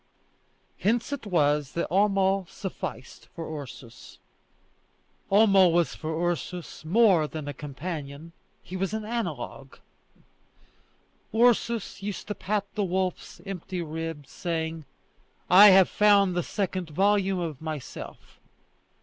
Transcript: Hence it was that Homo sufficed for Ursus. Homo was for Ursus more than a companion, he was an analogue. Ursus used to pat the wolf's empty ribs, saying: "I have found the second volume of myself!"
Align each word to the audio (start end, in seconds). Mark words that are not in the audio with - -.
Hence 0.79 1.13
it 1.13 1.27
was 1.27 1.73
that 1.73 1.87
Homo 1.89 2.47
sufficed 2.49 3.27
for 3.35 3.61
Ursus. 3.61 4.17
Homo 5.29 5.67
was 5.67 5.93
for 5.93 6.27
Ursus 6.27 6.83
more 6.83 7.27
than 7.27 7.47
a 7.47 7.53
companion, 7.53 8.31
he 8.63 8.75
was 8.75 8.95
an 8.95 9.05
analogue. 9.05 9.75
Ursus 11.35 12.01
used 12.01 12.27
to 12.29 12.33
pat 12.33 12.65
the 12.73 12.83
wolf's 12.83 13.41
empty 13.45 13.83
ribs, 13.83 14.31
saying: 14.31 14.85
"I 15.51 15.67
have 15.67 15.87
found 15.87 16.33
the 16.33 16.41
second 16.41 16.89
volume 16.89 17.37
of 17.37 17.61
myself!" 17.61 18.39